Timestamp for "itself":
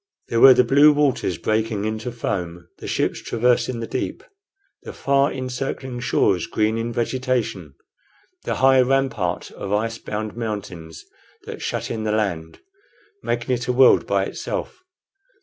14.25-14.81